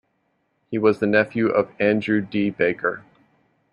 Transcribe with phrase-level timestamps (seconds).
[0.71, 2.49] He was the nephew of Andrew D.
[2.49, 3.03] Baker.